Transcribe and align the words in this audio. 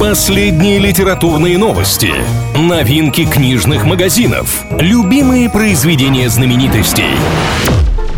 Последние 0.00 0.78
литературные 0.78 1.58
новости, 1.58 2.10
новинки 2.56 3.26
книжных 3.26 3.84
магазинов, 3.84 4.64
любимые 4.70 5.50
произведения 5.50 6.30
знаменитостей. 6.30 7.14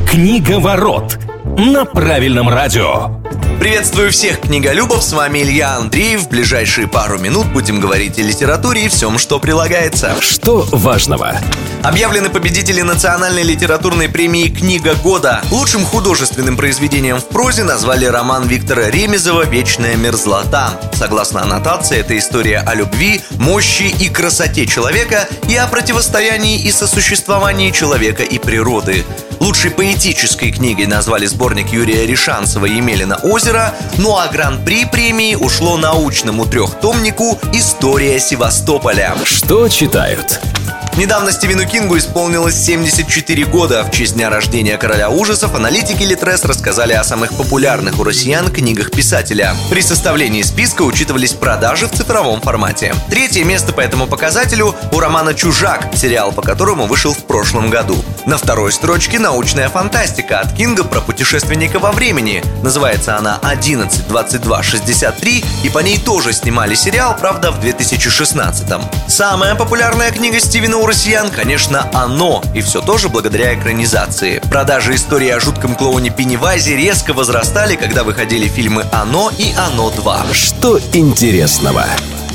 Книга 0.09 0.61
ворот 0.61 1.19
на 1.45 1.85
правильном 1.85 2.49
радио. 2.49 3.21
Приветствую 3.59 4.11
всех 4.11 4.41
книголюбов, 4.41 5.03
с 5.03 5.13
вами 5.13 5.41
Илья 5.41 5.77
Андреев. 5.77 6.23
В 6.23 6.29
ближайшие 6.29 6.89
пару 6.89 7.19
минут 7.19 7.47
будем 7.47 7.81
говорить 7.81 8.19
о 8.19 8.23
литературе 8.23 8.87
и 8.87 8.89
всем, 8.89 9.19
что 9.19 9.39
прилагается. 9.39 10.17
Что 10.21 10.67
важного? 10.73 11.41
Объявлены 11.83 12.29
победители 12.29 12.83
национальной 12.83 13.43
литературной 13.43 14.09
премии 14.09 14.49
«Книга 14.49 14.95
года». 14.95 15.43
Лучшим 15.51 15.85
художественным 15.85 16.57
произведением 16.57 17.19
в 17.19 17.29
прозе 17.29 17.65
назвали 17.65 18.05
роман 18.05 18.47
Виктора 18.47 18.89
Ремезова 18.89 19.47
«Вечная 19.47 19.97
мерзлота». 19.97 20.81
Согласно 20.93 21.43
аннотации, 21.43 21.99
это 21.99 22.17
история 22.17 22.59
о 22.59 22.75
любви, 22.75 23.21
мощи 23.33 23.93
и 24.01 24.09
красоте 24.09 24.67
человека 24.67 25.29
и 25.49 25.57
о 25.57 25.67
противостоянии 25.67 26.61
и 26.63 26.71
сосуществовании 26.71 27.71
человека 27.71 28.23
и 28.23 28.39
природы. 28.39 29.05
Лучшей 29.43 29.73
поэтической 29.73 30.53
книгой 30.53 30.87
назвали 30.87 31.27
сборник 31.27 31.73
Юрия 31.73 32.07
Решанцева 32.07 32.65
«Емелина 32.65 33.17
озеро», 33.25 33.75
ну 33.99 34.17
а 34.17 34.29
гран-при 34.29 34.85
премии 34.85 35.35
ушло 35.35 35.77
научному 35.77 36.47
трехтомнику 36.47 37.41
«История 37.53 38.21
Севастополя». 38.21 39.17
Что 39.25 39.69
читают? 39.69 40.41
Недавно 40.99 41.33
Стивену 41.33 41.67
Кингу 41.67 41.97
исполнилось 41.97 42.55
74 42.55 43.47
года. 43.47 43.83
В 43.83 43.91
честь 43.91 44.15
дня 44.15 44.29
рождения 44.29 44.77
короля 44.77 45.09
ужасов 45.09 45.55
аналитики 45.55 46.03
Литрес 46.03 46.45
рассказали 46.45 46.93
о 46.93 47.03
самых 47.03 47.35
популярных 47.35 47.99
у 47.99 48.05
россиян 48.05 48.53
книгах 48.53 48.91
писателя. 48.91 49.55
При 49.71 49.81
составлении 49.81 50.43
списка 50.43 50.83
учитывались 50.83 51.33
продажи 51.33 51.87
в 51.87 51.93
цифровом 51.93 52.43
формате. 52.43 52.95
Третье 53.09 53.43
место 53.43 53.73
по 53.73 53.81
этому 53.81 54.07
показателю 54.07 54.75
у 54.93 55.01
романа 55.01 55.33
«Чужак», 55.33 55.89
сериал 55.95 56.31
по 56.31 56.43
которому 56.43 56.85
вышел 56.85 57.15
в 57.15 57.25
прошлом 57.25 57.71
году. 57.71 57.97
На 58.27 58.37
второй 58.37 58.71
строчке 58.71 59.19
научная 59.19 59.71
фантастика 59.71 60.41
от 60.41 60.53
Кинга 60.53 60.85
про 60.85 61.01
путешественника 61.01 61.79
во 61.79 61.93
времени. 61.93 62.45
Называется 62.63 63.17
она 63.17 63.41
11.22.63 63.43 65.43
и 65.65 65.71
по 65.71 65.79
ней 65.79 65.99
тоже 65.99 66.35
снимали 66.35 66.75
сериал, 66.75 67.17
правда, 67.19 67.51
в 67.51 67.61
2016 67.61 68.69
-м. 68.69 68.85
Самая 69.09 69.55
популярная 69.55 70.11
книга 70.11 70.39
Стивена 70.39 70.82
у 70.83 70.87
россиян, 70.87 71.31
конечно, 71.31 71.89
«Оно», 71.93 72.43
и 72.55 72.61
все 72.61 72.81
тоже 72.81 73.09
благодаря 73.09 73.55
экранизации. 73.55 74.41
Продажи 74.51 74.97
истории 74.97 75.29
о 75.29 75.39
жутком 75.39 75.77
клоуне 75.77 76.11
Пеннивайзе 76.11 76.77
резко 76.77 77.13
возрастали, 77.13 77.77
когда 77.77 78.03
выходили 78.03 78.49
фильмы 78.49 78.85
«Оно» 78.91 79.31
и 79.39 79.53
«Оно 79.57 79.91
2». 79.91 80.33
Что 80.35 80.81
интересного? 80.93 81.87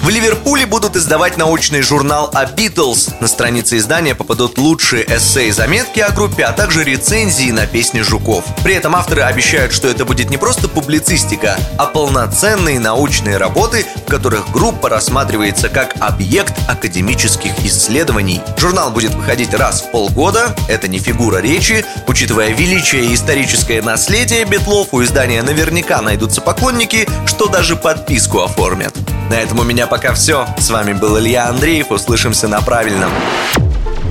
В 0.08 0.10
Ливерпуле 0.10 0.66
будут 0.66 0.96
издавать 0.96 1.36
научный 1.36 1.82
журнал 1.82 2.30
о 2.34 2.46
Битлз. 2.46 3.10
На 3.20 3.28
странице 3.28 3.76
издания 3.76 4.16
попадут 4.16 4.58
лучшие 4.58 5.04
эссе 5.04 5.50
и 5.50 5.52
заметки 5.52 6.00
о 6.00 6.12
группе, 6.12 6.46
а 6.46 6.54
также 6.54 6.86
рецензии 6.86 7.52
на 7.52 7.68
песни 7.68 8.00
Жуков. 8.00 8.46
При 8.64 8.74
этом 8.74 8.96
авторы 8.96 9.24
обещают, 9.24 9.74
что 9.74 9.90
это 9.90 10.06
будет 10.06 10.30
не 10.30 10.38
просто 10.38 10.70
публицистика, 10.70 11.60
а 11.78 11.88
полноценные 11.88 12.80
научные 12.80 13.36
работы, 13.36 13.86
в 14.06 14.10
которых 14.10 14.50
группа 14.54 14.88
рассматривается 14.88 15.68
как 15.68 15.94
объект 16.00 16.54
академических 16.70 17.66
исследований. 17.66 18.40
Журнал 18.58 18.92
будет 18.92 19.14
выходить 19.14 19.54
раз 19.54 19.82
в 19.82 19.92
полгода, 19.92 20.56
это 20.70 20.88
не 20.88 21.00
фигура 21.00 21.40
речи. 21.40 21.86
Учитывая 22.08 22.52
величие 22.52 23.08
и 23.08 23.14
историческое 23.14 23.82
наследие 23.82 24.46
Битлов, 24.46 24.88
у 24.94 25.04
издания 25.04 25.44
наверняка 25.44 26.02
найдутся 26.02 26.40
поклонники, 26.40 27.06
что 27.26 27.48
даже 27.48 27.76
подписку 27.76 28.40
оформят. 28.40 28.96
На 29.30 29.36
этом 29.36 29.60
у 29.60 29.64
меня 29.64 29.88
пока 29.88 30.14
все. 30.14 30.46
С 30.58 30.70
вами 30.70 30.94
был 30.94 31.20
Илья 31.20 31.48
Андреев. 31.50 31.92
Услышимся 31.92 32.48
на 32.48 32.62
правильном. 32.62 33.12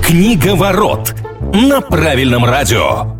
Книга 0.05 0.55
ворот 0.55 1.15
на 1.53 1.81
правильном 1.81 2.45
радио. 2.45 3.16